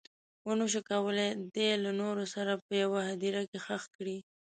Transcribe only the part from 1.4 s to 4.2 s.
دی له نورو سره په یوه هدیره کې ښخ کړي.